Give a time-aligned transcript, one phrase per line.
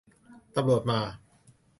[0.55, 0.99] ตำรวจมา!